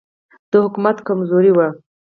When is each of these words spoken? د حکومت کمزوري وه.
د 0.51 0.53
حکومت 0.63 0.97
کمزوري 1.07 1.51
وه. 1.57 1.67